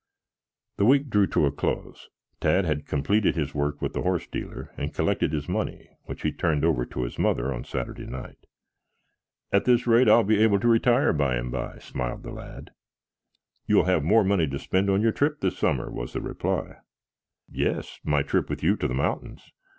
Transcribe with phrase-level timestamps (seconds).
[0.77, 2.09] The week drew to a close.
[2.39, 6.31] Tad had completed his work with the horse dealer and collected his money, which he
[6.31, 8.47] turned over to his mother on Saturday night.
[9.51, 12.71] "At this rate I'll be able to retire by and by," smiled the lad.
[13.67, 16.77] "You will have more money to spend on your trip this summer," was the reply.
[17.47, 17.99] "Yes.
[18.03, 19.51] My trip with you to the mountains."